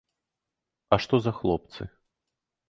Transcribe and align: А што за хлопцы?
А 0.97 0.99
што 1.03 1.15
за 1.27 1.33
хлопцы? 1.41 1.89